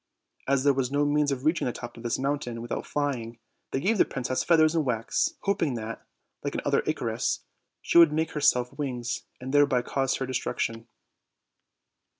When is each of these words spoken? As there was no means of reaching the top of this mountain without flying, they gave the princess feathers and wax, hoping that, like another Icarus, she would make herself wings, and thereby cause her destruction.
As 0.47 0.63
there 0.63 0.73
was 0.73 0.91
no 0.91 1.05
means 1.05 1.31
of 1.31 1.45
reaching 1.45 1.67
the 1.67 1.71
top 1.71 1.95
of 1.95 2.01
this 2.01 2.17
mountain 2.17 2.59
without 2.63 2.87
flying, 2.87 3.37
they 3.69 3.79
gave 3.79 3.99
the 3.99 4.03
princess 4.03 4.43
feathers 4.43 4.73
and 4.73 4.83
wax, 4.83 5.35
hoping 5.41 5.75
that, 5.75 6.03
like 6.43 6.55
another 6.55 6.81
Icarus, 6.87 7.41
she 7.83 7.99
would 7.99 8.11
make 8.11 8.31
herself 8.31 8.75
wings, 8.75 9.25
and 9.39 9.53
thereby 9.53 9.83
cause 9.83 10.15
her 10.15 10.25
destruction. 10.25 10.87